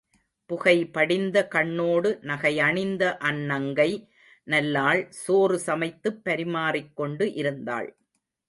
[0.49, 3.89] புகை படிந்த கண்ணோடு நகை அணிந்த அந் நங்கை
[4.47, 7.89] நல்லாள் சோறு சமைத்துப் பரிமாறிக் கொண்டு இருந்தாள்.